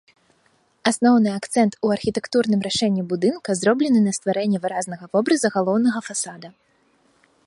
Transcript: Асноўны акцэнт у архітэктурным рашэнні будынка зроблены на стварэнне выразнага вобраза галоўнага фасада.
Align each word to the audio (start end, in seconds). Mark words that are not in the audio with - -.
Асноўны 0.91 1.29
акцэнт 1.39 1.73
у 1.87 1.91
архітэктурным 1.95 2.63
рашэнні 2.69 3.03
будынка 3.13 3.49
зроблены 3.61 3.99
на 4.07 4.11
стварэнне 4.21 4.59
выразнага 4.67 5.03
вобраза 5.17 5.47
галоўнага 5.59 5.99
фасада. 6.07 6.47